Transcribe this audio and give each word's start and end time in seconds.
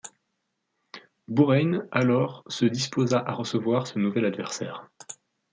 Bourayne 1.27 1.87
alors 1.91 2.43
se 2.47 2.65
disposa 2.65 3.19
à 3.19 3.33
recevoir 3.33 3.85
ce 3.85 3.99
nouvel 3.99 4.25
adversaire. 4.25 4.89